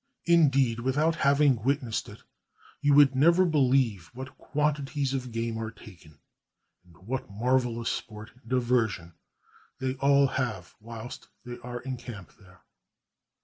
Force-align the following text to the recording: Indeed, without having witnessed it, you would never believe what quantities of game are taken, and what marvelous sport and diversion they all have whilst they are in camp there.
Indeed, 0.25 0.79
without 0.79 1.13
having 1.17 1.61
witnessed 1.61 2.09
it, 2.09 2.23
you 2.81 2.95
would 2.95 3.13
never 3.13 3.45
believe 3.45 4.07
what 4.15 4.35
quantities 4.35 5.13
of 5.13 5.31
game 5.31 5.59
are 5.59 5.69
taken, 5.69 6.17
and 6.83 6.97
what 7.05 7.29
marvelous 7.29 7.91
sport 7.91 8.31
and 8.33 8.49
diversion 8.49 9.13
they 9.77 9.93
all 9.97 10.25
have 10.25 10.73
whilst 10.79 11.27
they 11.45 11.59
are 11.59 11.81
in 11.81 11.97
camp 11.97 12.33
there. 12.39 12.61